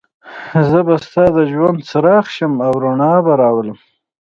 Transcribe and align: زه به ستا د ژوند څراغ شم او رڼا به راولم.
زه 0.69 0.79
به 0.87 0.95
ستا 1.05 1.25
د 1.35 1.37
ژوند 1.51 1.79
څراغ 1.89 2.25
شم 2.35 2.53
او 2.67 2.73
رڼا 2.83 3.13
به 3.25 3.33
راولم. 3.41 3.77